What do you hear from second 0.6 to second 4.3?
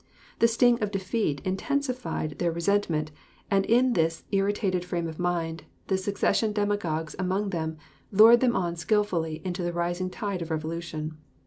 of defeat intensified their resentment, and in this